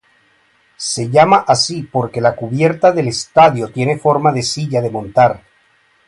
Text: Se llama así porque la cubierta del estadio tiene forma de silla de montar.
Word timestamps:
Se 0.77 1.11
llama 1.11 1.45
así 1.47 1.83
porque 1.83 2.21
la 2.21 2.35
cubierta 2.35 2.91
del 2.91 3.07
estadio 3.09 3.71
tiene 3.71 3.99
forma 3.99 4.31
de 4.31 4.41
silla 4.41 4.81
de 4.81 4.89
montar. 4.89 5.43